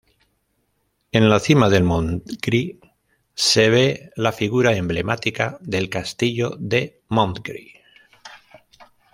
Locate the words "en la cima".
1.11-1.69